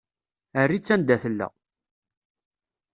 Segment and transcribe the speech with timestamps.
[0.61, 1.47] Err-itt anda tella.